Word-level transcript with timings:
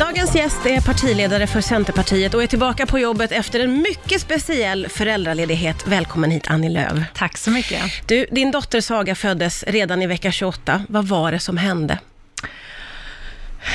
Dagens 0.00 0.34
gäst 0.34 0.66
är 0.66 0.80
partiledare 0.80 1.46
för 1.46 1.60
Centerpartiet 1.60 2.34
och 2.34 2.42
är 2.42 2.46
tillbaka 2.46 2.86
på 2.86 2.98
jobbet 2.98 3.32
efter 3.32 3.60
en 3.60 3.82
mycket 3.82 4.20
speciell 4.20 4.88
föräldraledighet. 4.88 5.86
Välkommen 5.86 6.30
hit 6.30 6.46
Annie 6.50 6.68
Lööf. 6.68 6.98
Tack 7.14 7.38
så 7.38 7.50
mycket. 7.50 7.80
Du, 8.08 8.26
din 8.30 8.50
dotter 8.50 8.80
Saga 8.80 9.14
föddes 9.14 9.64
redan 9.66 10.02
i 10.02 10.06
vecka 10.06 10.32
28. 10.32 10.84
Vad 10.88 11.08
var 11.08 11.32
det 11.32 11.38
som 11.38 11.56
hände? 11.56 11.98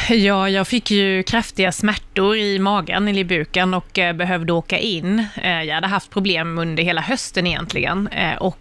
Ja, 0.10 0.50
jag 0.50 0.68
fick 0.68 0.92
ju 0.92 1.24
kraftiga 1.24 1.71
smärtor 1.71 2.38
i 2.38 2.60
magen, 2.60 3.08
eller 3.08 3.22
i 3.22 3.26
buken 3.26 3.74
och 3.74 3.99
eh, 3.99 4.13
behövde 4.13 4.54
åka 4.54 4.78
in. 4.78 5.26
Eh, 5.44 5.63
jag 5.63 5.76
hade 5.76 5.88
haft 5.88 6.10
problem 6.10 6.58
under 6.58 6.83
hela 6.83 7.01
hösten 7.01 7.47
egentligen 7.47 8.08
eh, 8.08 8.36
och 8.36 8.60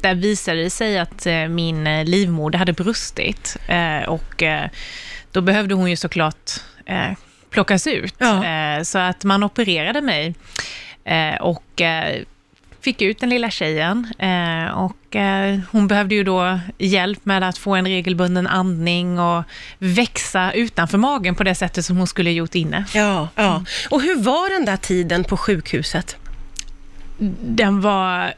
där 0.00 0.14
visade 0.14 0.62
det 0.62 0.70
sig 0.70 0.98
att 0.98 1.26
min 1.48 2.04
livmoder 2.04 2.58
hade 2.58 2.72
brustit 2.72 3.56
och 4.06 4.42
då 5.32 5.40
behövde 5.40 5.74
hon 5.74 5.90
ju 5.90 5.96
såklart 5.96 6.50
eh, 6.84 7.10
plockas 7.50 7.86
ut. 7.86 8.14
Ja. 8.18 8.44
Eh, 8.44 8.82
så 8.82 8.98
att 8.98 9.24
man 9.24 9.42
opererade 9.42 10.00
mig 10.00 10.34
eh, 11.04 11.34
och 11.40 11.80
eh, 11.80 12.22
fick 12.80 13.02
ut 13.02 13.20
den 13.20 13.28
lilla 13.30 13.50
tjejen 13.50 14.12
eh, 14.18 14.78
och 14.78 15.16
eh, 15.16 15.58
hon 15.70 15.88
behövde 15.88 16.14
ju 16.14 16.24
då 16.24 16.60
hjälp 16.78 17.24
med 17.24 17.42
att 17.42 17.58
få 17.58 17.74
en 17.74 17.86
regelbunden 17.86 18.46
andning 18.46 19.18
och 19.18 19.44
växa 19.78 20.52
utanför 20.52 20.98
magen 20.98 21.34
på 21.34 21.44
det 21.44 21.54
sättet 21.54 21.84
som 21.84 21.96
hon 21.96 22.06
skulle 22.06 22.30
gjort 22.30 22.54
inne. 22.54 22.84
Ja, 22.94 23.28
ja. 23.34 23.64
Och 23.90 24.02
hur 24.02 24.16
var 24.22 24.50
den 24.50 24.64
där 24.64 24.76
tiden 24.76 25.24
på 25.24 25.36
sjukhuset? 25.36 26.16
Den 27.40 27.80
var... 27.80 28.34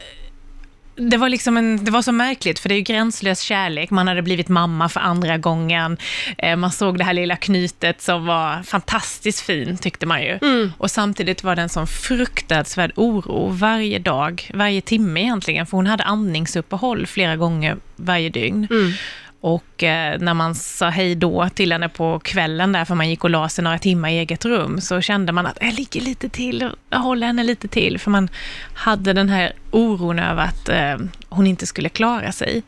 Det 0.99 1.17
var, 1.17 1.29
liksom 1.29 1.57
en, 1.57 1.85
det 1.85 1.91
var 1.91 2.01
så 2.01 2.11
märkligt, 2.11 2.59
för 2.59 2.69
det 2.69 2.75
är 2.75 2.77
ju 2.77 2.81
gränslös 2.81 3.39
kärlek. 3.41 3.89
Man 3.89 4.07
hade 4.07 4.21
blivit 4.21 4.47
mamma 4.49 4.89
för 4.89 4.99
andra 4.99 5.37
gången. 5.37 5.97
Eh, 6.37 6.55
man 6.55 6.71
såg 6.71 6.97
det 6.97 7.03
här 7.03 7.13
lilla 7.13 7.35
knytet 7.35 8.01
som 8.01 8.25
var 8.25 8.63
fantastiskt 8.63 9.39
fin, 9.41 9.77
tyckte 9.77 10.05
man 10.05 10.21
ju. 10.23 10.39
Och 10.77 10.91
samtidigt 10.91 11.43
var 11.43 11.55
det 11.55 11.61
en 11.61 11.69
sån 11.69 11.87
fruktansvärd 11.87 12.91
oro 12.95 13.47
varje 13.49 13.99
dag, 13.99 14.49
varje 14.53 14.81
timme 14.81 15.21
egentligen, 15.21 15.65
för 15.65 15.77
hon 15.77 15.87
hade 15.87 16.03
andningsuppehåll 16.03 17.07
flera 17.07 17.35
gånger 17.35 17.77
varje 17.95 18.29
dygn. 18.29 18.67
Och 19.47 19.83
eh, 19.83 20.19
när 20.19 20.33
man 20.33 20.55
sa 20.55 20.89
hej 20.89 21.15
då 21.15 21.49
till 21.49 21.71
henne 21.71 21.89
på 21.89 22.19
kvällen 22.19 22.71
där, 22.71 22.85
för 22.85 22.95
man 22.95 23.09
gick 23.09 23.23
och 23.23 23.29
la 23.29 23.49
sig 23.49 23.63
några 23.63 23.79
timmar 23.79 24.09
i 24.09 24.17
eget 24.17 24.45
rum, 24.45 24.81
så 24.81 25.01
kände 25.01 25.31
man 25.31 25.45
att 25.45 25.57
jag 25.61 25.73
ligger 25.73 26.01
lite 26.01 26.29
till, 26.29 26.69
jag 26.89 26.99
håller 26.99 27.27
henne 27.27 27.43
lite 27.43 27.67
till, 27.67 27.99
för 27.99 28.11
man 28.11 28.29
hade 28.73 29.13
den 29.13 29.29
här 29.29 29.53
oron 29.71 30.19
över 30.19 30.43
att 30.43 30.69
eh, 30.69 30.97
hon 31.29 31.47
inte 31.47 31.65
skulle 31.67 31.89
klara 31.89 32.31
sig. 32.31 32.63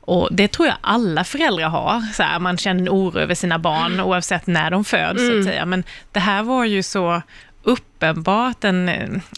Och 0.00 0.28
det 0.32 0.48
tror 0.48 0.68
jag 0.68 0.76
alla 0.80 1.24
föräldrar 1.24 1.68
har, 1.68 2.00
så 2.12 2.22
här, 2.22 2.38
man 2.38 2.58
känner 2.58 2.80
en 2.80 2.88
oro 2.88 3.18
över 3.18 3.34
sina 3.34 3.58
barn 3.58 4.00
oavsett 4.00 4.46
när 4.46 4.70
de 4.70 4.84
föds, 4.84 5.26
så 5.26 5.38
att 5.38 5.44
säga. 5.44 5.66
Men 5.66 5.84
det 6.12 6.20
här 6.20 6.42
var 6.42 6.64
ju 6.64 6.82
så 6.82 7.22
uppenbart 7.62 8.64
en, 8.64 8.90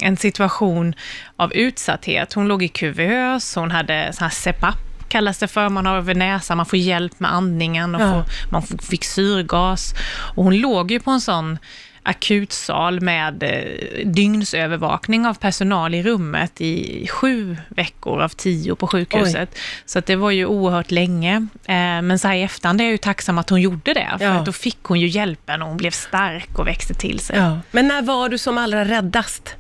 en 0.02 0.16
situation 0.16 0.94
av 1.36 1.52
utsatthet. 1.52 2.32
Hon 2.32 2.48
låg 2.48 2.62
i 2.62 2.68
kuvös, 2.68 3.54
hon 3.54 3.70
hade 3.70 4.12
sån 4.12 4.22
här 4.22 4.30
CPAP, 4.30 4.85
kallas 5.08 5.38
det 5.38 5.48
för, 5.48 5.68
man 5.68 5.86
har 5.86 5.96
över 5.96 6.14
näsan, 6.14 6.56
man 6.56 6.66
får 6.66 6.78
hjälp 6.78 7.20
med 7.20 7.32
andningen, 7.32 7.94
och 7.94 8.00
Ja. 8.00 8.12
får, 8.12 8.24
man 8.52 8.62
fick 8.62 9.04
syrgas. 9.04 9.94
Och 10.34 10.44
hon 10.44 10.58
låg 10.58 10.90
ju 10.90 11.00
på 11.00 11.10
en 11.10 11.20
sån 11.20 11.58
akutsal 12.02 13.00
med 13.00 13.42
eh, 13.42 14.06
dygnsövervakning 14.08 15.26
av 15.26 15.34
personal 15.34 15.94
i 15.94 16.02
rummet 16.02 16.60
i 16.60 17.06
sju 17.10 17.56
veckor 17.68 18.22
av 18.22 18.28
tio 18.28 18.74
på 18.74 18.86
sjukhuset. 18.86 19.58
Så 19.86 19.98
att 19.98 20.06
det 20.06 20.16
var 20.16 20.30
ju 20.30 20.46
oerhört 20.46 20.90
länge. 20.90 21.34
Eh, 21.64 22.02
men 22.02 22.18
så 22.18 22.28
här 22.28 22.34
i 22.34 22.42
efterhand 22.42 22.80
är 22.80 22.84
jag 22.84 22.90
ju 22.92 22.98
tacksam 22.98 23.38
att 23.38 23.50
hon 23.50 23.60
gjorde 23.60 23.94
det, 23.94 24.08
för 24.18 24.24
Ja. 24.24 24.30
att 24.32 24.46
då 24.46 24.52
fick 24.52 24.78
hon 24.82 25.00
ju 25.00 25.06
hjälpen 25.08 25.62
och 25.62 25.68
hon 25.68 25.76
blev 25.76 25.90
stark 25.90 26.58
och 26.58 26.66
växte 26.66 26.94
till 26.94 27.18
sig. 27.18 27.36
Ja. 27.38 27.58
Men 27.70 27.88
när 27.88 28.02
var 28.02 28.28
du 28.28 28.38
som 28.38 28.58
allra 28.58 28.84
räddast? 28.84 29.54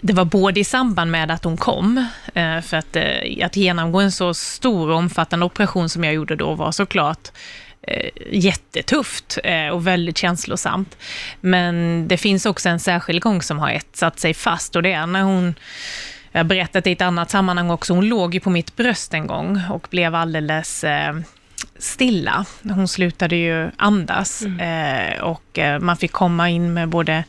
Det 0.00 0.12
var 0.12 0.24
både 0.24 0.60
i 0.60 0.64
samband 0.64 1.10
med 1.10 1.30
att 1.30 1.44
hon 1.44 1.56
kom, 1.56 2.06
eh, 2.34 2.60
för 2.60 2.76
att, 2.76 2.96
eh, 2.96 3.46
att 3.46 3.56
genomgå 3.56 4.00
en 4.00 4.12
så 4.12 4.34
stor 4.34 4.90
och 4.90 4.96
omfattande 4.96 5.46
operation 5.46 5.88
som 5.88 6.04
jag 6.04 6.14
gjorde 6.14 6.36
då 6.36 6.54
var 6.54 6.72
såklart 6.72 7.28
eh, 7.82 8.10
jättetufft 8.30 9.38
och 9.72 9.86
väldigt 9.86 10.18
känslosamt. 10.18 10.96
Men 11.40 12.04
det 12.08 12.16
finns 12.16 12.46
också 12.46 12.68
en 12.68 12.80
särskild 12.80 13.22
gång 13.22 13.42
som 13.42 13.58
har 13.58 13.70
etsat 13.70 14.18
sig 14.18 14.34
fast 14.34 14.76
och 14.76 14.82
det 14.82 14.92
är 14.92 15.06
när 15.06 15.22
hon 15.22 15.54
jag 16.32 16.38
har 16.38 16.44
berättat 16.44 16.86
i 16.86 16.92
ett 16.92 17.02
annat 17.02 17.30
sammanhang 17.30 17.70
också, 17.70 17.94
hon 17.94 18.08
låg 18.08 18.34
ju 18.34 18.40
på 18.40 18.50
mitt 18.50 18.76
bröst 18.76 19.14
en 19.14 19.26
gång 19.26 19.62
och 19.70 19.86
blev 19.90 20.14
alldeles 20.14 20.84
stilla. 21.78 22.44
Hon 22.62 22.88
slutade 22.88 23.36
ju 23.36 23.70
andas 23.76 24.42
eh, 24.42 25.20
och 25.20 25.58
man 25.80 25.96
fick 25.96 26.12
komma 26.12 26.50
in 26.50 26.72
med 26.72 26.88
både 26.88 27.24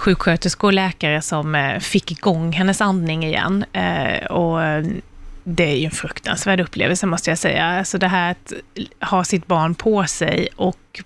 sjuksköterskor 0.00 0.68
och 0.68 0.72
läkare 0.72 1.22
som 1.22 1.54
eh, 1.54 1.78
fick 1.78 2.10
igång 2.10 2.52
hennes 2.52 2.80
andning 2.80 3.24
igen. 3.24 3.64
Eh, 3.72 4.26
och 4.26 4.60
det 5.44 5.64
är 5.64 5.76
ju 5.76 5.84
en 5.84 5.90
fruktansvärd 5.90 6.60
upplevelse 6.60 7.06
måste 7.06 7.30
jag 7.30 7.38
säga. 7.38 7.64
Alltså 7.64 7.98
det 7.98 8.08
här 8.08 8.30
att 8.30 8.52
ha 9.10 9.24
sitt 9.24 9.46
barn 9.46 9.74
på 9.74 10.06
sig 10.06 10.48
och 10.56 11.02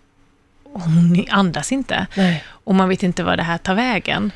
hon 0.72 1.24
andas 1.30 1.72
inte. 1.72 2.06
Nej. 2.14 2.44
Och 2.46 2.74
man 2.74 2.88
vet 2.88 3.02
inte 3.02 3.22
vad 3.22 3.38
det 3.38 3.42
här 3.42 3.58
tar 3.58 3.74
vägen. 3.74 4.30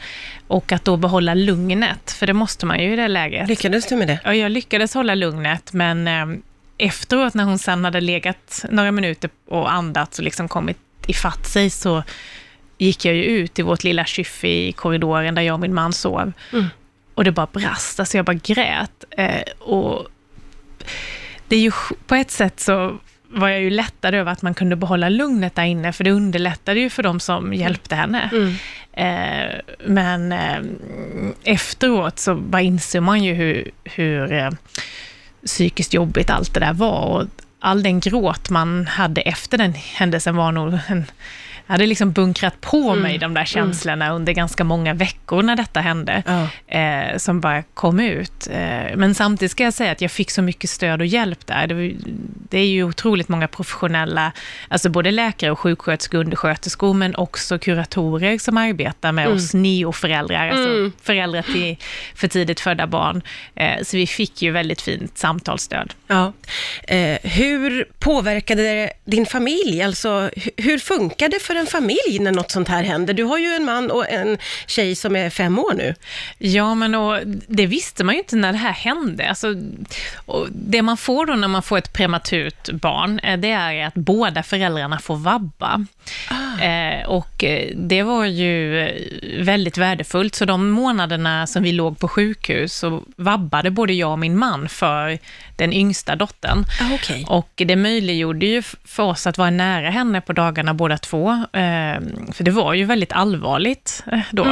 Och 0.47 0.73
att 0.73 0.85
då 0.85 0.97
behålla 0.97 1.35
lugnet, 1.35 2.13
för 2.13 2.27
det 2.27 2.33
måste 2.33 2.67
man 2.67 2.79
ju 2.79 2.93
i 2.93 2.97
det 2.97 3.09
läget. 3.09 3.49
Lyckades 3.49 3.87
du 3.87 3.97
med 3.97 4.09
det? 4.09 4.21
Ja, 4.25 4.35
jag 4.35 4.53
lyckades 4.53 4.95
hålla 4.95 5.15
lugnet, 5.15 5.73
men 5.73 6.09
eh, 6.09 6.27
efteråt 6.79 7.35
när 7.35 7.45
hon 7.45 7.59
sen 7.59 7.85
hade 7.85 8.01
legat 8.01 8.65
några 8.71 8.93
minuter 8.93 9.31
och 9.49 9.73
andats 9.73 10.19
och 10.19 10.25
liksom 10.25 10.49
kommit 10.49 10.79
ifatt 11.07 11.47
sig, 11.47 11.71
så 11.71 12.03
gick 12.79 13.05
jag 13.05 13.15
ju 13.15 13.23
ut 13.23 13.59
i 13.59 13.63
vårt 13.63 13.85
lilla 13.85 14.05
kyffe 14.05 14.49
i 14.49 14.73
korridoren 14.73 15.35
där 15.35 15.43
jag 15.43 15.55
och 15.55 15.61
min 15.61 15.75
man 15.75 15.93
sov. 15.93 16.33
Och 17.15 17.25
det 17.25 17.33
bara 17.33 17.49
brast, 17.53 18.01
alltså 18.01 18.17
jag 18.17 18.25
bara 18.27 18.35
grät. 18.43 19.05
Eh, 19.11 19.43
och 19.59 20.07
det 21.49 21.57
är 21.57 21.61
ju 21.61 21.73
på 22.07 22.15
ett 22.15 22.31
sätt 22.31 22.61
så 22.61 22.99
var 23.31 23.49
jag 23.49 23.61
ju 23.61 23.71
lättad 23.71 24.15
över 24.15 24.33
att 24.33 24.43
man 24.43 24.55
kunde 24.55 24.77
behålla 24.77 25.09
lugnet 25.09 25.55
där 25.55 25.65
inne, 25.65 25.93
för 25.93 26.05
det 26.05 26.11
underlättade 26.11 26.81
ju 26.81 26.91
för 26.91 27.03
de 27.03 27.21
som 27.21 27.55
hjälpte 27.55 27.95
henne. 27.95 28.31
Eh, 28.93 29.61
men 29.87 30.33
eh, 30.33 30.61
efteråt 31.45 32.19
så 32.19 32.35
bara 32.35 32.63
inser 32.63 33.01
man 33.01 33.25
ju 33.25 33.35
hur, 33.35 33.71
hur 33.85 34.33
eh, 34.33 34.51
psykiskt 35.47 35.95
jobbigt 35.95 36.31
allt 36.31 36.55
det 36.55 36.61
där 36.61 36.73
var. 36.73 37.01
Och 37.03 37.25
all 37.61 37.83
den 37.83 38.01
gråt 38.01 38.51
man 38.51 38.87
hade 38.87 39.21
efter 39.21 39.59
den 39.59 39.73
händelsen 39.73 40.37
var 40.37 40.53
nog 40.53 40.79
en 40.89 41.05
jag 41.69 41.75
hade 41.75 41.87
liksom 41.87 42.13
bunkrat 42.13 42.61
på 42.61 42.95
mig 42.95 43.19
de 43.19 43.35
där 43.35 43.45
känslorna 43.45 44.11
under 44.13 44.33
ganska 44.33 44.65
många 44.65 44.95
veckor 44.95 45.43
när 45.43 45.57
detta 45.57 45.81
hände, 45.81 46.23
Ja. 46.27 46.49
eh, 46.79 47.17
som 47.19 47.41
bara 47.41 47.63
kom 47.63 48.01
ut. 48.01 48.49
Eh, 48.53 48.97
men 48.97 49.15
samtidigt 49.15 49.53
ska 49.53 49.65
jag 49.65 49.75
säga 49.75 49.93
att 49.93 50.01
jag 50.01 50.11
fick 50.11 50.31
så 50.31 50.43
mycket 50.43 50.71
stöd 50.71 51.01
och 51.01 51.07
hjälp 51.07 51.47
där. 51.47 51.67
Det, 51.67 51.93
det 52.51 52.59
är 52.59 52.67
ju 52.67 52.85
otroligt 52.85 53.29
många 53.29 53.49
professionella, 53.49 54.33
alltså 54.69 54.89
både 54.91 55.11
läkare 55.11 55.51
och 55.51 55.59
sjuksköterskor, 55.59 56.19
undersköterskor, 56.19 56.95
men 56.95 57.17
också 57.17 57.59
kuratorer 57.59 58.39
som 58.39 58.57
arbetar 58.57 59.13
med 59.13 59.29
oss 59.29 59.55
neoföräldrar, 59.55 60.49
alltså 60.49 60.91
föräldrar 61.03 61.43
till 61.43 61.77
för 62.15 62.29
tidigt 62.29 62.61
födda 62.61 62.87
barn. 62.87 63.23
Eh, 63.55 63.83
så 63.83 63.97
vi 63.97 64.07
fick 64.07 64.43
ju 64.43 64.51
väldigt 64.51 64.81
fint 64.83 65.19
samtalsstöd. 65.19 65.95
Ja. 66.07 66.33
Eh, 66.89 67.19
hur 67.23 67.89
påverkade 67.99 68.63
det 68.63 68.91
din 69.05 69.27
familj? 69.27 69.83
Alltså, 69.83 70.09
hu- 70.37 70.51
hur 70.57 70.79
funkar 70.79 71.29
det 71.29 71.43
för 71.43 71.55
en 71.59 71.67
familj 71.67 72.19
när 72.21 72.33
något 72.33 72.51
sånt 72.51 72.69
här 72.69 72.83
händer? 72.83 73.15
Du 73.15 73.25
har 73.25 73.39
ju 73.39 73.47
en 73.47 73.65
man 73.65 73.91
och 73.91 74.11
en 74.11 74.39
tjej 74.67 74.95
som 74.95 75.17
är 75.17 75.31
fem 75.31 75.59
år 75.59 75.75
nu. 75.75 75.95
Ja, 76.39 76.75
men 76.75 76.95
och 76.95 77.21
det 77.47 77.67
visste 77.67 78.05
man 78.05 78.15
ju 78.15 78.19
inte 78.19 78.37
när 78.37 78.53
det 78.53 78.59
här 78.59 78.73
hände. 78.73 79.29
Alltså, 79.29 79.55
det 80.51 80.83
man 80.83 80.97
får 80.97 81.27
då 81.27 81.35
när 81.35 81.49
man 81.49 81.63
får 81.63 81.79
ett 81.79 81.93
prematurt 81.93 82.71
barn, 82.73 83.19
eh, 83.19 83.39
det 83.39 83.51
är 83.51 83.87
att 83.87 83.95
båda 83.95 84.43
föräldrarna 84.43 84.99
får 84.99 85.17
vabba. 85.17 85.87
Eh, 86.61 87.09
och 87.09 87.45
eh, 87.45 87.71
det 87.77 88.03
var 88.03 88.25
ju 88.25 88.81
eh, 88.81 89.45
väldigt 89.45 89.79
värdefullt, 89.79 90.35
så 90.35 90.45
de 90.45 90.71
månaderna 90.71 91.47
som 91.47 91.63
vi 91.63 91.73
låg 91.73 91.99
på 91.99 92.09
sjukhus 92.09 92.75
så 92.75 93.03
vabbade 93.17 93.71
både 93.71 93.93
jag 93.93 94.13
och 94.13 94.19
min 94.19 94.39
man 94.39 94.69
för 94.69 95.19
den 95.57 95.73
yngsta 95.73 96.17
dottern. 96.17 96.65
Ah, 96.81 96.95
okej. 96.95 97.25
Och 97.29 97.51
det 97.57 97.77
möjliggjorde 97.77 98.47
ju 98.47 98.63
för 98.85 99.03
oss 99.03 99.27
att 99.27 99.39
vara 99.39 99.51
nära 99.51 99.91
henne 99.91 100.21
på 100.21 100.33
dagarna 100.33 100.75
båda 100.75 100.99
två. 100.99 101.45
Eh, 101.53 102.01
för 102.33 102.43
det 102.45 102.51
var 102.51 102.75
ju 102.75 102.85
väldigt 102.85 103.13
allvarligt 103.13 104.05
eh, 104.13 104.21
då. 104.31 104.47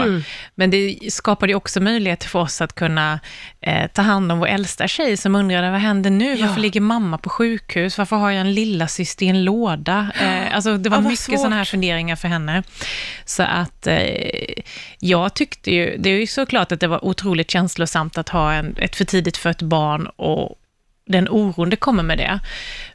Men 0.55 0.71
det 0.71 0.99
skapade 1.13 1.53
ju 1.53 1.57
också 1.57 1.81
möjlighet 1.81 2.25
för 2.25 2.39
oss 2.39 2.61
att 2.61 2.75
kunna 2.75 3.21
eh, 3.61 3.91
ta 3.91 4.03
hand 4.03 4.33
om 4.33 4.39
vår 4.39 4.47
äldsta 4.47 4.89
tjej 4.89 5.17
som 5.17 5.35
undrade, 5.35 5.71
vad 5.71 5.81
händer 5.81 6.11
nu? 6.11 6.35
Ja. 6.35 6.47
Varför 6.47 6.61
ligger 6.61 6.81
mamma 6.81 7.19
på 7.19 7.31
sjukhus? 7.31 7.99
Varför 7.99 8.17
har 8.17 8.31
jag 8.31 8.41
en 8.41 8.55
lilla 8.55 8.89
syster 8.89 9.27
i 9.27 9.29
en 9.29 9.45
låda? 9.45 10.11
Eh, 10.23 10.57
alltså 10.57 10.77
det 10.77 10.89
var 10.89 10.97
Ja, 10.97 11.09
mycket 11.09 11.41
sådana 11.41 11.57
här 11.57 11.65
funderingar 11.65 12.17
för 12.17 12.29
henne. 12.29 12.63
Så 13.25 13.43
att 13.43 13.89
jag 14.99 15.35
tyckte 15.35 15.71
ju, 15.71 15.97
det 15.99 16.11
är 16.11 16.21
ju 16.21 16.27
såklart 16.27 16.73
att 16.73 16.81
det 16.81 16.89
var 16.89 17.05
otroligt 17.05 17.51
känslosamt 17.51 18.19
att 18.19 18.29
ha 18.29 18.53
en, 18.53 18.77
ett 18.79 18.97
för 18.97 19.05
tidigt 19.05 19.37
fött 19.37 19.63
barn 19.63 20.07
och 20.07 20.59
den 21.07 21.29
oron 21.29 21.71
det 21.71 21.77
kommer 21.77 22.03
med 22.03 22.19
det. 22.19 22.41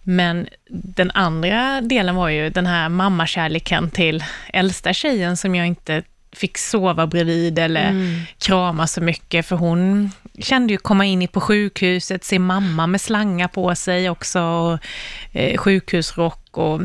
Men 0.03 0.47
den 0.69 1.11
andra 1.11 1.81
delen 1.81 2.15
var 2.15 2.29
ju 2.29 2.49
den 2.49 2.65
här 2.65 2.89
mammakärleken 2.89 3.89
till 3.89 4.23
äldsta 4.53 4.93
tjejen 4.93 5.37
som 5.37 5.55
jag 5.55 5.67
inte 5.67 6.03
fick 6.31 6.57
sova 6.57 7.07
bredvid 7.07 7.59
eller 7.59 7.89
mm. 7.89 8.21
krama 8.37 8.87
så 8.87 9.01
mycket, 9.01 9.45
för 9.45 9.55
hon 9.55 10.11
kände 10.39 10.73
ju 10.73 10.77
komma 10.77 11.05
in 11.05 11.27
på 11.27 11.41
sjukhuset, 11.41 12.23
se 12.23 12.39
mamma 12.39 12.87
med 12.87 13.01
slangar 13.01 13.47
på 13.47 13.75
sig 13.75 14.09
också, 14.09 14.41
och, 14.41 14.79
eh, 15.31 15.57
sjukhusrock 15.57 16.57
och 16.57 16.81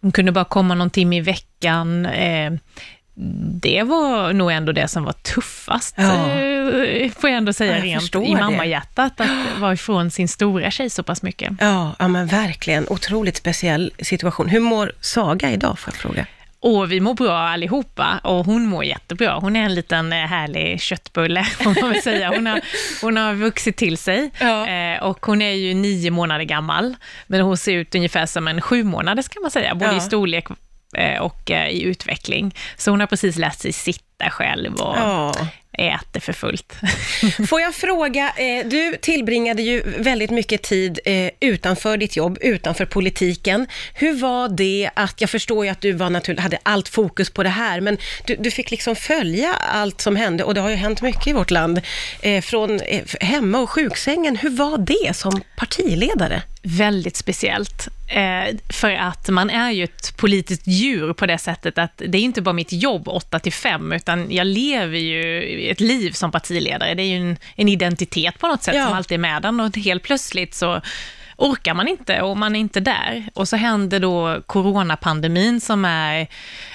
hon 0.00 0.12
kunde 0.12 0.32
bara 0.32 0.44
komma 0.44 0.74
någon 0.74 0.90
timme 0.90 1.16
i 1.16 1.20
veckan. 1.20 2.06
Eh, 2.06 2.52
det 3.60 3.82
var 3.82 4.32
nog 4.32 4.52
ändå 4.52 4.72
det 4.72 4.88
som 4.88 5.04
var 5.04 5.12
tuffast, 5.12 5.94
ja. 5.98 6.30
Eh, 6.30 7.10
får 7.10 7.30
jag 7.30 7.36
ändå 7.36 7.52
säga 7.52 7.78
jag 7.78 7.84
rent 7.84 8.14
i 8.14 8.34
mammahjärtat, 8.34 9.20
att 9.20 9.28
vara 9.60 9.72
ifrån 9.72 10.10
sin 10.10 10.28
stora 10.28 10.70
tjej 10.70 10.90
så 10.90 11.02
pass 11.02 11.22
mycket. 11.22 11.52
Ja, 11.60 11.94
ja 11.98 12.08
men 12.08 12.26
verkligen. 12.26 12.86
Otroligt 12.88 13.36
speciell 13.36 13.92
situation. 13.98 14.48
Hur 14.48 14.60
mår 14.60 14.92
Saga 15.00 15.50
idag, 15.50 15.78
får 15.78 15.92
jag 15.92 16.00
fråga? 16.00 16.26
Och 16.60 16.92
vi 16.92 17.00
mår 17.00 17.14
bra 17.14 17.38
allihopa 17.38 18.20
och 18.24 18.44
hon 18.44 18.66
mår 18.66 18.84
jättebra. 18.84 19.38
Hon 19.40 19.56
är 19.56 19.64
en 19.64 19.74
liten 19.74 20.12
eh, 20.12 20.18
härlig 20.18 20.80
köttbulle, 20.80 21.44
får 21.58 21.80
man 21.80 21.90
väl 21.90 22.02
säga. 22.02 22.28
Hon 22.28 22.46
har, 22.46 22.60
hon 23.02 23.16
har 23.16 23.34
vuxit 23.34 23.76
till 23.76 23.98
sig 23.98 24.30
ja. 24.40 24.68
Eh, 24.68 25.02
och 25.02 25.26
hon 25.26 25.42
är 25.42 25.52
ju 25.52 25.74
nio 25.74 26.10
månader 26.10 26.44
gammal, 26.44 26.96
men 27.26 27.40
hon 27.40 27.56
ser 27.56 27.72
ut 27.72 27.94
ungefär 27.94 28.26
som 28.26 28.48
en 28.48 28.60
sju 28.60 28.84
månaders 28.84 29.28
kan 29.28 29.42
man 29.42 29.50
säga, 29.50 29.74
både 29.74 29.90
ja. 29.90 29.96
i 29.96 30.00
storlek 30.00 30.48
och 31.20 31.50
i 31.50 31.82
utveckling. 31.82 32.54
Så 32.76 32.90
hon 32.90 33.00
har 33.00 33.06
precis 33.06 33.36
lärt 33.36 33.58
sig 33.58 33.72
sitta 33.72 34.30
själv 34.30 34.74
och 34.74 34.96
ja 34.96 35.32
äter 35.78 36.20
för 36.20 36.32
fullt. 36.32 36.72
Får 37.48 37.60
jag 37.60 37.74
fråga, 37.74 38.32
eh, 38.36 38.66
du 38.66 38.96
tillbringade 39.00 39.62
ju 39.62 39.82
väldigt 39.98 40.30
mycket 40.30 40.62
tid 40.62 40.98
eh, 41.04 41.30
utanför 41.40 41.96
ditt 41.96 42.16
jobb, 42.16 42.38
utanför 42.40 42.84
politiken. 42.84 43.66
Hur 43.94 44.12
var 44.12 44.48
det 44.48 44.90
att, 44.94 45.20
jag 45.20 45.30
förstår 45.30 45.64
ju 45.64 45.70
att 45.70 45.80
du 45.80 45.92
var 45.92 46.10
naturligt, 46.10 46.40
hade 46.40 46.58
allt 46.62 46.88
fokus 46.88 47.30
på 47.30 47.42
det 47.42 47.48
här, 47.48 47.80
men 47.80 47.98
du, 48.26 48.36
du 48.36 48.50
fick 48.50 48.70
liksom 48.70 48.96
följa 48.96 49.54
allt 49.54 50.00
som 50.00 50.16
hände 50.16 50.44
och 50.44 50.54
det 50.54 50.60
har 50.60 50.70
ju 50.70 50.76
hänt 50.76 51.02
mycket 51.02 51.26
i 51.26 51.32
vårt 51.32 51.50
land, 51.50 51.80
eh, 52.20 52.42
från 52.42 52.80
hemma 53.20 53.60
och 53.60 53.70
sjuksängen. 53.70 54.36
Hur 54.36 54.50
var 54.50 54.78
det 54.78 55.16
som 55.16 55.42
partiledare? 55.56 56.42
Väldigt 56.62 57.16
speciellt. 57.16 57.88
Eh, 58.08 58.56
för 58.68 58.90
att 58.90 59.28
man 59.28 59.50
är 59.50 59.70
ju 59.70 59.84
ett 59.84 60.16
politiskt 60.16 60.66
djur 60.66 61.12
på 61.12 61.26
det 61.26 61.38
sättet 61.38 61.78
att 61.78 62.02
det 62.06 62.18
är 62.18 62.22
inte 62.22 62.42
bara 62.42 62.52
mitt 62.52 62.72
jobb 62.72 63.08
8 63.08 63.38
till 63.38 63.52
5, 63.52 63.92
utan 63.92 64.32
jag 64.32 64.46
lever 64.46 64.98
ju 64.98 65.42
ett 65.70 65.80
liv 65.80 66.10
som 66.10 66.30
partiledare. 66.30 66.94
Det 66.94 67.02
är 67.02 67.06
ju 67.06 67.16
en, 67.16 67.36
en 67.56 67.68
identitet 67.68 68.38
på 68.38 68.46
något 68.46 68.62
sätt 68.62 68.74
ja. 68.74 68.86
som 68.86 68.96
alltid 68.96 69.14
är 69.14 69.18
med 69.18 69.42
den 69.42 69.60
och 69.60 69.76
helt 69.76 70.02
plötsligt 70.02 70.54
så 70.54 70.80
orkar 71.36 71.74
man 71.74 71.88
inte 71.88 72.22
och 72.22 72.36
man 72.36 72.56
är 72.56 72.60
inte 72.60 72.80
där. 72.80 73.28
Och 73.34 73.48
så 73.48 73.56
händer 73.56 74.00
då 74.00 74.42
coronapandemin 74.46 75.60
som 75.60 75.84
är 75.84 76.26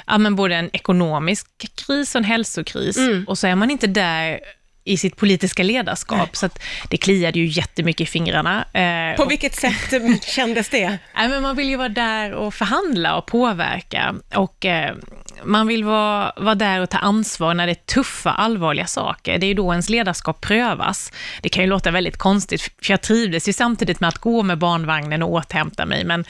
ja, 0.08 0.18
men 0.18 0.36
både 0.36 0.56
en 0.56 0.70
ekonomisk 0.74 1.48
kris 1.76 2.16
och 2.16 2.20
en 2.20 2.26
hälsokris. 2.26 2.98
Mm. 2.98 3.26
Och 3.28 3.38
så 3.38 3.48
är 3.48 3.56
man 3.56 3.72
inte 3.72 3.88
där 3.88 4.40
i 4.84 4.98
sitt 4.98 5.16
politiska 5.18 5.64
ledarskap, 5.64 6.36
så 6.36 6.46
att 6.46 6.60
det 6.90 6.98
kliade 6.98 7.40
ju 7.40 7.46
jättemycket 7.46 8.02
i 8.02 8.06
fingrarna. 8.12 8.66
Eh, 8.74 9.18
På 9.18 9.26
vilket 9.26 9.56
sätt 9.56 9.94
kändes 10.26 10.70
det? 10.70 10.98
Nej, 11.16 11.28
men 11.30 11.42
man 11.42 11.56
vill 11.56 11.70
ju 11.70 11.76
vara 11.76 11.90
där 11.90 12.34
och 12.34 12.54
förhandla 12.54 13.16
och 13.18 13.26
påverka 13.26 14.16
och 14.36 14.66
eh, 14.66 14.96
man 15.44 15.68
vill 15.68 15.84
vara, 15.84 16.34
vara 16.38 16.56
där 16.56 16.80
och 16.82 16.90
ta 16.90 16.98
ansvar 16.98 17.54
när 17.54 17.66
det 17.66 17.72
är 17.72 17.94
tuffa, 17.94 18.32
allvarliga 18.32 18.88
saker. 18.88 19.38
Det 19.38 19.46
är 19.46 19.48
ju 19.48 19.54
då 19.54 19.72
ens 19.72 19.90
ledarskap 19.90 20.42
prövas. 20.42 21.12
Det 21.42 21.50
kan 21.50 21.64
ju 21.64 21.70
låta 21.70 21.92
väldigt 21.92 22.18
konstigt, 22.18 22.62
för 22.62 22.92
jag 22.94 23.02
trivdes 23.02 23.48
ju 23.50 23.54
samtidigt 23.54 24.00
med 24.00 24.08
att 24.08 24.18
gå 24.18 24.44
med 24.44 24.58
barnvagnen 24.58 25.24
och 25.24 25.32
återhämta 25.32 25.86
mig, 25.86 26.06
men 26.06 26.26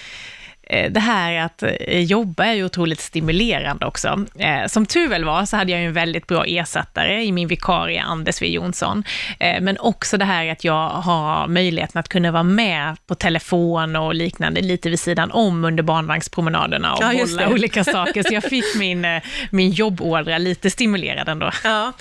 det 0.69 0.99
här 0.99 1.45
att 1.45 1.63
eh, 1.63 1.99
jobba 1.99 2.45
är 2.45 2.53
ju 2.53 2.65
otroligt 2.65 2.99
stimulerande 2.99 3.85
också. 3.85 4.25
Eh, 4.39 4.67
som 4.67 4.85
tur 4.85 5.07
väl 5.07 5.23
var 5.23 5.45
så 5.45 5.57
hade 5.57 5.71
jag 5.71 5.83
en 5.83 5.93
väldigt 5.93 6.27
bra 6.27 6.45
ersättare 6.45 7.23
i 7.23 7.31
min 7.31 7.47
vikarie 7.47 8.01
Anders 8.01 8.35
W 8.35 8.55
Jonsson. 8.55 9.03
Men 9.39 9.77
också 9.79 10.17
det 10.17 10.25
här 10.25 10.51
att 10.51 10.63
jag 10.63 10.89
har 10.89 11.47
möjligheten 11.47 11.99
att 11.99 12.09
kunna 12.09 12.31
vara 12.31 12.43
med 12.43 12.97
på 13.07 13.15
telefon 13.15 13.95
och 13.95 14.15
liknande 14.15 14.61
lite 14.61 14.89
vid 14.89 14.99
sidan 14.99 15.31
om 15.31 15.65
under 15.65 15.83
barnvagnspromenaderna 15.83 16.93
och 16.93 17.03
ja, 17.03 17.13
bolla 17.25 17.49
olika 17.49 17.83
saker. 17.83 18.23
Så 18.23 18.33
jag 18.33 18.43
fick 18.43 18.75
min, 18.75 19.05
min 19.49 19.71
jobbådra 19.71 20.37
lite 20.37 20.69
stimulerad 20.69 21.29
ändå. 21.29 21.51
Ja. 21.63 21.93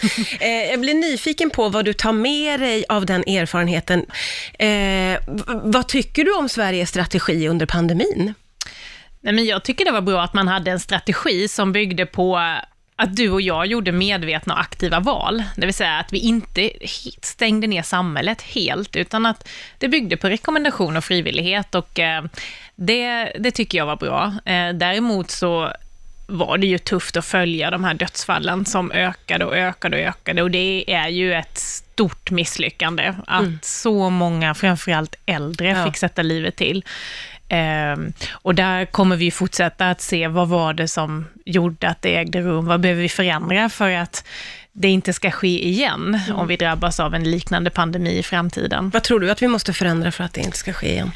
Jag 0.71 0.81
blir 0.81 0.95
nyfiken 0.95 1.51
på 1.51 1.69
vad 1.69 1.85
du 1.85 1.93
tar 1.93 2.13
med 2.13 2.61
dig 2.61 2.85
av 2.89 3.07
den 3.07 3.21
erfarenheten. 3.21 4.07
Vad 5.47 5.89
tycker 5.89 6.25
du 6.25 6.35
om 6.35 6.49
Sveriges 6.49 6.89
strategi 6.89 7.49
under 7.49 7.67
pandemin? 7.67 8.35
Nej, 9.23 9.35
men 9.35 9.45
jag 9.45 9.63
tycker 9.63 9.85
det 9.85 9.91
var 9.91 10.01
bra 10.01 10.23
att 10.23 10.35
man 10.35 10.49
hade 10.49 10.71
en 10.71 10.81
strategi 10.81 11.49
som 11.49 11.73
byggde 11.73 12.07
på 12.07 12.37
att 12.97 13.17
du 13.17 13.31
och 13.31 13.41
jag 13.41 13.67
gjorde 13.67 13.93
medvetna 13.93 14.55
och 14.55 14.61
aktiva 14.61 15.01
val. 15.01 15.43
Det 15.57 15.67
vill 15.67 15.75
säga 15.75 15.99
att 15.99 16.13
vi 16.13 16.19
inte 16.19 16.71
stängde 17.23 17.67
ner 17.67 17.83
samhället 17.83 18.43
helt, 18.43 18.97
utan 18.97 19.27
att 19.27 19.49
det 19.79 19.89
byggde 19.89 20.17
på 20.17 20.29
rekommendation 20.29 20.97
och 20.97 21.05
frivillighet 21.05 21.75
och 21.75 21.99
eh, 21.99 22.25
det, 22.77 23.33
det 23.39 23.51
tycker 23.51 23.79
jag 23.79 23.87
var 23.87 23.97
bra. 23.97 24.35
Eh, 24.45 24.73
däremot 24.75 25.31
så 25.31 25.73
var 26.27 26.59
det 26.59 26.67
ju 26.67 26.79
tufft 26.79 27.17
att 27.17 27.25
följa 27.25 27.71
de 27.71 27.85
här 27.85 27.95
dödsfallen 27.95 28.65
som 28.65 28.93
ökade 28.93 29.45
och 29.45 29.57
ökade 29.57 29.97
och 29.97 30.03
ökade 30.03 30.43
och 30.43 30.51
det 30.51 30.85
är 30.87 31.09
ju 31.09 31.35
ett 31.35 31.59
stort 31.59 32.31
misslyckande 32.31 33.15
att 33.27 33.41
mm. 33.41 33.59
så 33.63 34.11
många, 34.11 34.55
framförallt 34.55 35.15
äldre, 35.27 35.69
ja. 35.69 35.85
fick 35.85 35.97
sätta 35.97 36.23
livet 36.23 36.57
till. 36.57 36.85
Um, 37.53 38.13
och 38.33 38.55
där 38.55 38.85
kommer 38.85 39.17
vi 39.17 39.31
fortsätta 39.31 39.91
att 39.91 40.01
se 40.01 40.29
vad 40.29 40.49
var 40.49 40.75
det 40.75 40.89
som 40.89 41.25
gjorde 41.45 41.89
att 41.89 42.03
det 42.03 42.17
ägde 42.17 42.41
rum, 42.41 42.67
vad 42.67 42.81
behöver 42.81 43.03
vi 43.03 43.09
förändra 43.09 43.69
för 43.69 43.91
att 43.91 44.25
det 44.73 44.89
inte 44.89 45.13
ska 45.13 45.31
ske 45.31 45.69
igen 45.69 46.21
mm. 46.27 46.39
om 46.39 46.47
vi 46.47 46.57
drabbas 46.57 47.01
av 47.01 47.15
en 47.15 47.31
liknande 47.31 47.71
pandemi 47.71 48.19
i 48.19 48.23
framtiden. 48.23 48.91
Vad 48.91 49.03
tror 49.03 49.21
du 49.21 49.31
att 49.31 49.43
vi 49.43 49.49
måste 49.49 49.73
förändra 49.73 50.13
för 50.13 50.25
att 50.25 50.33
det 50.33 50.41
inte 50.41 50.57
ska 50.57 50.73
ske 50.73 50.93
igen? 50.93 51.11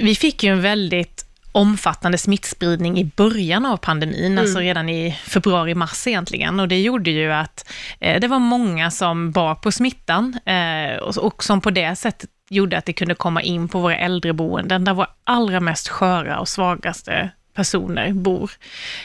Vi 0.00 0.14
fick 0.14 0.42
ju 0.42 0.52
en 0.52 0.62
väldigt 0.62 1.26
omfattande 1.52 2.18
smittspridning 2.18 2.98
i 2.98 3.04
början 3.04 3.66
av 3.66 3.76
pandemin, 3.76 4.24
mm. 4.24 4.38
alltså 4.38 4.58
redan 4.58 4.88
i 4.88 5.18
februari-mars 5.24 6.06
egentligen. 6.06 6.60
Och 6.60 6.68
det 6.68 6.80
gjorde 6.80 7.10
ju 7.10 7.32
att 7.32 7.70
eh, 8.00 8.20
det 8.20 8.28
var 8.28 8.38
många 8.38 8.90
som 8.90 9.30
bar 9.30 9.54
på 9.54 9.72
smittan 9.72 10.38
eh, 10.44 10.96
och, 10.96 11.18
och 11.18 11.44
som 11.44 11.60
på 11.60 11.70
det 11.70 11.96
sättet 11.96 12.30
gjorde 12.48 12.78
att 12.78 12.84
det 12.84 12.92
kunde 12.92 13.14
komma 13.14 13.42
in 13.42 13.68
på 13.68 13.80
våra 13.80 13.96
äldreboenden, 13.96 14.84
där 14.84 14.94
våra 14.94 15.08
allra 15.24 15.60
mest 15.60 15.88
sköra 15.88 16.38
och 16.38 16.48
svagaste 16.48 17.30
personer 17.54 18.12
bor. 18.12 18.50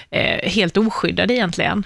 Eh, 0.09 0.49
helt 0.51 0.77
oskyddade 0.77 1.33
egentligen. 1.33 1.83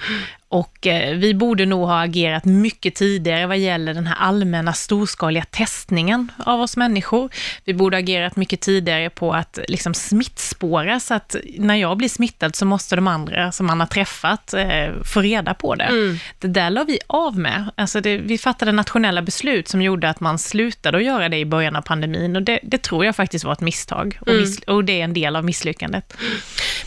Och 0.56 0.88
eh, 0.88 1.18
vi 1.18 1.34
borde 1.34 1.66
nog 1.66 1.88
ha 1.88 2.04
agerat 2.04 2.46
mycket 2.46 2.96
tidigare 2.96 3.48
vad 3.48 3.58
gäller 3.58 3.94
den 3.94 4.08
här 4.08 4.16
allmänna 4.16 4.74
storskaliga 4.74 5.46
testningen 5.52 6.32
av 6.38 6.62
oss 6.62 6.78
människor. 6.78 7.30
Vi 7.66 7.74
borde 7.74 7.98
ha 7.98 8.00
agerat 8.00 8.36
mycket 8.36 8.62
tidigare 8.62 9.10
på 9.10 9.34
att 9.34 9.60
liksom 9.68 9.94
smittspåra, 9.94 11.00
så 11.00 11.14
att 11.14 11.36
när 11.58 11.76
jag 11.76 11.98
blir 11.98 12.10
smittad 12.10 12.56
så 12.56 12.66
måste 12.66 12.96
de 12.96 13.08
andra 13.08 13.52
som 13.52 13.66
man 13.66 13.80
har 13.80 13.88
träffat 13.88 14.54
eh, 14.54 15.04
få 15.14 15.22
reda 15.22 15.54
på 15.54 15.76
det. 15.76 15.84
Mm. 15.84 16.18
Det 16.40 16.48
där 16.48 16.70
la 16.70 16.84
vi 16.84 17.00
av 17.08 17.38
med. 17.38 17.66
Alltså 17.76 18.02
det, 18.02 18.18
vi 18.18 18.38
fattade 18.38 18.72
nationella 18.72 19.22
beslut 19.22 19.68
som 19.68 19.82
gjorde 19.82 20.10
att 20.10 20.20
man 20.20 20.40
slutade 20.40 20.98
att 20.98 21.04
göra 21.04 21.30
det 21.30 21.38
i 21.38 21.46
början 21.46 21.76
av 21.76 21.82
pandemin 21.82 22.36
och 22.36 22.42
det, 22.42 22.60
det 22.64 22.78
tror 22.78 23.06
jag 23.06 23.16
faktiskt 23.16 23.46
var 23.46 23.54
ett 23.54 23.62
misstag 23.62 24.18
och, 24.22 24.28
mm. 24.28 24.46
och 24.68 24.84
det 24.84 25.00
är 25.00 25.04
en 25.04 25.14
del 25.14 25.36
av 25.36 25.46
misslyckandet. 25.46 26.14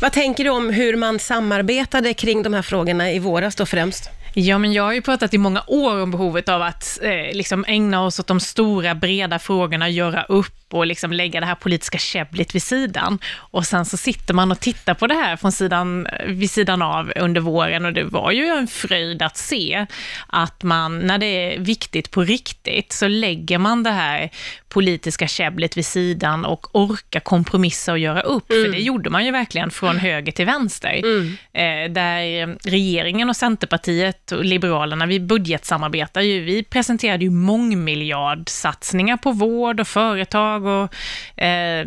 Vad 0.00 0.12
tänker 0.12 0.44
du 0.44 0.50
om 0.50 0.70
hur 0.70 0.96
man 0.96 1.18
samarbetade 1.18 2.14
kring 2.14 2.42
de 2.42 2.54
här 2.54 2.62
frågorna 2.62 3.12
i 3.12 3.18
våras 3.18 3.58
då 3.59 3.67
främst? 3.67 4.11
Ja, 4.35 4.59
men 4.59 4.73
jag 4.73 4.83
har 4.83 4.93
ju 4.93 5.03
pratat 5.03 5.35
i 5.35 5.38
många 5.38 5.62
år 5.67 6.03
om 6.03 6.11
behovet 6.11 6.49
av 6.49 6.62
att 6.62 6.99
eh, 7.03 7.37
liksom 7.37 7.65
ägna 7.69 8.05
oss 8.05 8.21
åt 8.21 8.27
de 8.27 8.41
stora, 8.41 8.95
breda 8.95 9.38
frågorna, 9.38 9.88
göra 9.88 10.23
upp 10.23 10.55
och 10.71 10.87
liksom 10.87 11.12
lägga 11.12 11.41
det 11.41 11.47
här 11.47 11.55
politiska 11.55 11.99
käbblet 11.99 12.55
vid 12.55 12.62
sidan. 12.62 13.19
Och 13.37 13.67
sen 13.67 13.85
så 13.85 13.97
sitter 13.97 14.35
man 14.35 14.53
och 14.53 14.61
tittar 14.61 14.95
på 14.95 15.07
det 15.07 15.15
här 15.15 15.37
från 15.37 15.53
sidan, 15.53 16.07
vid 16.27 16.50
sidan 16.50 16.83
av 16.83 17.12
under 17.17 17.41
våren 17.41 17.85
och 17.85 17.93
det 17.93 18.05
var 18.05 18.31
ju 18.31 18.47
en 18.47 18.69
fröjd 18.69 19.23
att 19.23 19.37
se 19.37 19.87
att 20.27 20.62
man, 20.62 20.99
när 20.99 21.19
det 21.19 21.27
är 21.27 21.59
viktigt 21.59 22.11
på 22.11 22.23
riktigt, 22.23 22.93
så 22.93 23.09
lägger 23.09 23.59
man 23.59 23.83
det 23.83 23.91
här 23.91 24.31
politiska 24.68 25.28
käbblet 25.28 25.76
vid 25.76 25.87
sidan 25.87 26.44
och 26.44 26.76
orkar 26.76 27.20
kompromissa 27.20 27.92
och 27.92 27.98
göra 27.98 28.20
upp. 28.20 28.50
Mm. 28.50 28.64
För 28.64 28.72
det 28.72 28.78
gjorde 28.78 29.10
man 29.10 29.25
ju 29.25 29.30
verkligen 29.30 29.70
från 29.70 29.96
höger 29.96 30.32
till 30.32 30.46
vänster. 30.46 31.00
Mm. 31.04 31.37
Eh, 31.52 31.92
där 31.92 32.58
regeringen 32.68 33.28
och 33.28 33.37
Centerpartiet 33.37 34.32
och 34.32 34.44
Liberalerna, 34.44 35.06
vi 35.06 35.20
budgetsamarbetar 35.20 36.20
ju. 36.20 36.40
Vi 36.40 36.62
presenterade 36.62 37.25
ju 37.25 37.30
mångmiljardsatsningar 37.30 39.16
på 39.16 39.32
vård 39.32 39.80
och 39.80 39.88
företag 39.88 40.66
och 40.66 40.94
eh, 41.42 41.87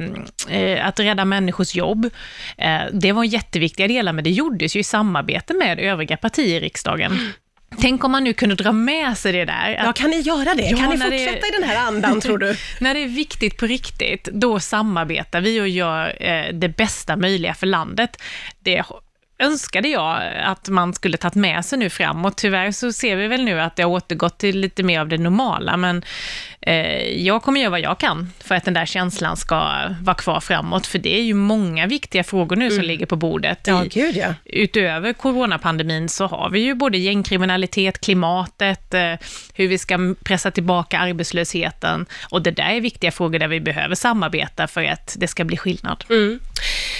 eh, 0.50 0.88
att 0.88 1.00
rädda 1.00 1.26
människors 1.26 1.76
jobb. 1.76 2.10
Eh, 2.58 2.82
det 2.94 3.12
var 3.12 3.24
jätteviktiga 3.24 3.88
delar, 3.88 4.14
men 4.14 4.24
det 4.24 4.32
gjordes 4.32 4.76
ju 4.76 4.80
i 4.80 4.84
samarbete 4.84 5.54
med 5.54 5.80
övriga 5.80 6.18
partier 6.18 6.58
i 6.58 6.60
riksdagen. 6.60 7.34
Tänk 7.80 8.04
om 8.04 8.12
man 8.12 8.24
nu 8.24 8.34
kunde 8.34 8.56
dra 8.56 8.72
med 8.72 9.18
sig 9.18 9.32
det 9.32 9.46
där. 9.46 9.82
Ja, 9.86 9.94
kan 9.94 10.10
ni 10.10 10.20
göra 10.20 10.54
det? 10.56 10.64
Ja, 10.64 10.78
kan 10.78 10.90
ni 10.90 10.98
när 10.98 11.10
det- 11.12 11.18
fortsätta 11.26 11.48
i 11.48 11.52
den 11.60 11.64
här 11.70 11.88
andan, 11.88 12.22
tror 12.22 12.38
du? 12.38 12.56
När 12.80 12.94
det 12.94 13.00
är 13.04 13.08
viktigt 13.08 13.58
på 13.58 13.66
riktigt, 13.66 14.24
då 14.24 14.60
samarbetar 14.60 15.42
vi 15.42 15.62
och 15.62 15.68
gör 15.70 16.24
eh, 16.24 16.54
det 16.54 16.70
bästa 16.70 17.16
möjliga 17.16 17.54
för 17.54 17.68
landet. 17.68 18.22
Det 18.60 18.84
önskade 19.42 19.88
jag 19.88 20.22
att 20.44 20.70
man 20.70 20.94
skulle 20.94 21.18
tagit 21.18 21.36
med 21.36 21.66
sig 21.66 21.80
nu 21.80 21.90
framåt. 21.90 22.38
Tyvärr 22.38 22.72
så 22.72 22.92
ser 22.92 23.16
vi 23.16 23.28
väl 23.28 23.44
nu 23.44 23.62
att 23.62 23.76
det 23.76 23.84
har 23.84 23.90
återgått 23.90 24.38
till 24.38 24.60
lite 24.60 24.84
mer 24.84 25.00
av 25.00 25.08
det 25.08 25.18
normala, 25.18 25.78
men 25.78 26.04
eh, 26.62 27.08
jag 27.08 27.44
kommer 27.44 27.60
göra 27.62 27.70
vad 27.70 27.80
jag 27.80 27.98
kan 27.98 28.32
för 28.40 28.56
att 28.56 28.66
den 28.66 28.74
där 28.74 28.86
känslan 28.86 29.38
ska 29.38 29.56
vara 30.02 30.16
kvar 30.16 30.40
framåt, 30.40 30.88
för 30.88 31.00
det 31.00 31.18
är 31.20 31.22
ju 31.22 31.34
många 31.34 31.88
viktiga 31.88 32.24
frågor 32.24 32.56
nu 32.56 32.72
som 32.72 32.84
ligger 32.84 33.06
på 33.06 33.16
bordet. 33.16 33.68
Mm. 33.68 33.82
Ja, 33.84 33.90
gud 33.94 34.16
ja. 34.16 34.34
utöver 34.46 35.14
coronapandemin 35.14 36.10
så 36.10 36.28
har 36.28 36.50
vi 36.50 36.60
ju 36.60 36.74
både 36.74 36.98
gängkriminalitet, 36.98 38.02
klimatet, 38.02 38.94
eh, 38.94 39.14
hur 39.54 39.68
vi 39.68 39.78
ska 39.78 40.16
pressa 40.24 40.52
tillbaka 40.52 41.00
arbetslösheten. 41.00 42.06
Och 42.30 42.42
det 42.42 42.52
där 42.52 42.70
är 42.70 42.82
viktiga 42.82 43.12
frågor 43.12 43.40
där 43.40 43.48
vi 43.48 43.60
behöver 43.60 43.96
samarbeta 43.96 44.68
för 44.68 44.84
att 44.84 45.16
det 45.20 45.28
ska 45.28 45.44
bli 45.44 45.58
skillnad. 45.58 46.04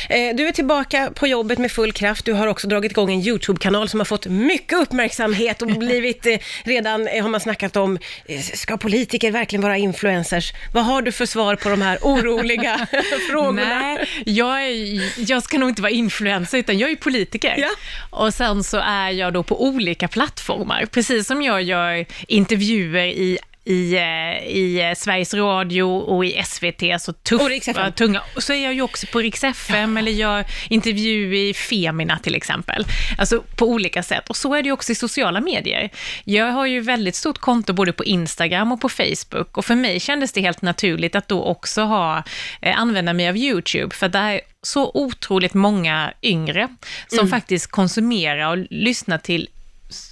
Eh, 0.10 0.36
Du 0.36 0.48
är 0.48 0.52
tillbaka 0.52 1.12
på 1.16 1.28
jobbet 1.28 1.60
med 1.60 1.72
full 1.72 1.92
kraft. 1.92 2.28
Du 2.32 2.36
har 2.36 2.48
också 2.48 2.68
dragit 2.68 2.92
igång 2.92 3.12
en 3.12 3.22
YouTube-kanal 3.22 3.90
som 3.90 4.00
har 4.00 4.06
fått 4.06 4.26
mycket 4.26 4.78
uppmärksamhet 4.78 5.62
och 5.62 5.68
blivit, 5.80 6.26
eh, 6.26 6.38
redan 6.64 7.08
eh, 7.08 7.22
har 7.22 7.30
man 7.30 7.40
snackat 7.40 7.76
om, 7.76 7.98
eh, 8.26 8.42
ska 8.42 8.78
politiker 8.78 9.32
verkligen 9.32 9.64
vara 9.64 9.78
influencers? 9.78 10.54
Vad 10.74 10.86
har 10.86 11.02
du 11.02 11.12
för 11.12 11.26
svar 11.26 11.56
på 11.56 11.70
de 11.70 11.82
här 11.82 11.98
oroliga 12.02 12.88
frågorna? 13.30 13.80
Nej, 13.80 14.10
jag, 14.26 14.64
är, 14.64 15.32
jag 15.32 15.44
ska 15.44 15.58
nog 15.58 15.70
inte 15.70 15.82
vara 15.82 15.92
influencer, 15.92 16.58
utan 16.58 16.80
jag 16.80 16.92
är 16.92 16.96
politiker. 16.96 17.56
Ja. 17.58 17.70
Och 18.10 18.34
sen 18.34 18.64
så 18.64 18.78
är 18.78 19.10
jag 19.10 19.34
då 19.34 19.44
på 19.44 19.64
olika 19.64 20.08
plattformar, 20.08 20.86
precis 20.86 21.28
som 21.28 21.42
jag 21.42 21.62
gör 21.62 22.06
intervjuer 22.28 23.06
i 23.06 23.40
i, 23.66 23.96
eh, 23.96 24.48
i 24.48 24.82
eh, 24.90 24.96
Sveriges 24.96 25.34
Radio 25.34 25.84
och 25.84 26.26
i 26.26 26.44
SVT, 26.46 27.02
så 27.02 27.14
Rix 27.48 27.66
tuffa, 27.66 27.92
tunga. 27.92 28.22
Och 28.36 28.44
så 28.44 28.54
är 28.54 28.64
jag 28.64 28.74
ju 28.74 28.82
också 28.82 29.08
på 29.08 29.20
Rix 29.20 29.44
FM 29.44 29.98
eller 29.98 30.12
gör 30.12 30.46
intervju 30.70 31.38
i 31.38 31.54
Femina 31.54 32.20
till 32.20 32.36
exempel. 32.36 32.86
Alltså 33.18 33.44
på 33.56 33.66
olika 33.66 34.04
sätt. 34.04 34.30
Och 34.30 34.36
så 34.36 34.54
är 34.54 34.64
det 34.64 34.68
ju 34.68 34.74
också 34.74 34.92
i 34.92 34.96
sociala 34.96 35.42
medier. 35.42 35.90
Jag 36.24 36.52
har 36.52 36.66
ju 36.66 36.80
väldigt 36.80 37.16
stort 37.16 37.38
konto 37.38 37.74
både 37.74 37.94
på 37.94 38.04
Instagram 38.04 38.72
och 38.72 38.82
på 38.82 38.90
Facebook 38.90 39.58
och 39.58 39.66
för 39.66 39.76
mig 39.76 40.00
kändes 40.00 40.32
det 40.32 40.42
helt 40.42 40.62
naturligt 40.62 41.16
att 41.16 41.28
då 41.28 41.44
också 41.44 41.82
ha, 41.82 42.24
eh, 42.62 42.80
använda 42.80 43.14
mig 43.14 43.30
av 43.30 43.38
YouTube, 43.38 43.96
för 43.96 44.10
där 44.10 44.32
är 44.32 44.42
så 44.64 44.92
otroligt 44.94 45.54
många 45.54 46.14
yngre 46.22 46.68
som 47.08 47.28
faktiskt 47.28 47.72
konsumerar 47.72 48.52
och 48.52 48.66
lyssnar 48.70 49.18
till 49.18 49.48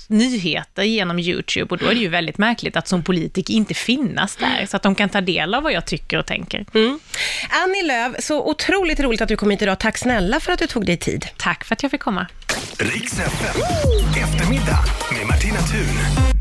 nyheter 0.07 0.83
genom 0.83 1.19
YouTube 1.19 1.75
och 1.75 1.77
då 1.77 1.85
är 1.85 1.93
det 1.95 2.01
ju 2.01 2.07
väldigt 2.09 2.37
märkligt 2.37 2.75
att 2.75 2.87
som 2.87 3.03
politiker 3.03 3.53
inte 3.53 3.73
finnas 3.73 4.35
där, 4.35 4.65
så 4.65 4.77
att 4.77 4.83
de 4.83 4.95
kan 4.95 5.09
ta 5.09 5.21
del 5.21 5.53
av 5.53 5.63
vad 5.63 5.71
jag 5.73 5.85
tycker 5.85 6.17
och 6.17 6.25
tänker. 6.25 6.65
Annie 7.49 7.83
Lööf, 7.83 8.23
så 8.23 8.49
otroligt 8.49 8.99
roligt 8.99 9.21
att 9.21 9.27
du 9.27 9.35
kom 9.37 9.49
hit 9.49 9.61
idag. 9.61 9.79
Tack 9.79 9.97
snälla 9.97 10.39
för 10.39 10.51
att 10.51 10.59
du 10.59 10.67
tog 10.67 10.85
dig 10.85 10.97
tid. 10.97 11.27
Tack 11.37 11.63
för 11.63 11.75
att 11.75 11.83
jag 11.83 11.91
fick 11.91 12.01
komma. 12.01 12.27
Riks. 12.77 13.19
Eftermiddag 14.17 14.79
med 15.17 15.27
Martina 15.27 15.59
Thun. 15.59 16.38